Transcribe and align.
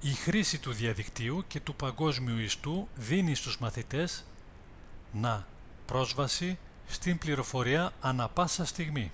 η 0.00 0.10
χρήση 0.12 0.60
του 0.60 0.72
διαδικτύου 0.72 1.44
και 1.48 1.60
του 1.60 1.74
παγκόσμιου 1.74 2.38
ιστού 2.38 2.88
δίνει 2.96 3.34
στους 3.34 3.58
μαθητές 3.58 4.24
να 5.12 5.46
πρόσβαση 5.86 6.58
στην 6.88 7.18
πληροφορία 7.18 7.92
ανά 8.00 8.28
πάσα 8.28 8.64
στιγμή 8.64 9.10